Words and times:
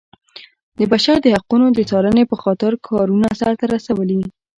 د 0.77 0.79
بشر 0.91 1.17
د 1.21 1.27
حقونو 1.35 1.67
د 1.73 1.79
څارنې 1.89 2.23
په 2.31 2.35
خاطر 2.43 2.71
کارونه 2.87 3.27
سرته 3.39 3.65
رسولي. 3.73 4.21